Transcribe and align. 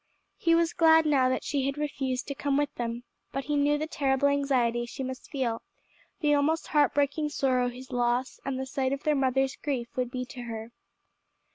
He 0.39 0.55
was 0.55 0.73
glad 0.73 1.05
now 1.05 1.29
that 1.29 1.43
she 1.43 1.67
had 1.67 1.77
refused 1.77 2.25
to 2.27 2.33
come 2.33 2.57
with 2.57 2.73
them, 2.73 3.03
but 3.31 3.43
he 3.43 3.55
knew 3.55 3.77
the 3.77 3.85
terrible 3.85 4.29
anxiety 4.29 4.87
she 4.87 5.03
must 5.03 5.29
feel, 5.29 5.61
the 6.21 6.33
almost 6.33 6.65
heart 6.65 6.95
breaking 6.95 7.29
sorrow 7.29 7.69
his 7.69 7.91
loss 7.91 8.39
and 8.43 8.59
the 8.59 8.65
sight 8.65 8.93
of 8.93 9.03
their 9.03 9.13
mother's 9.13 9.55
grief 9.57 9.95
would 9.95 10.09
be 10.09 10.25
to 10.25 10.41
her. 10.41 10.71